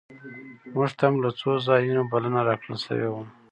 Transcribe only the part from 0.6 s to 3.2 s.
مونږ ته هم له څو ځایونو بلنه راکړل شوې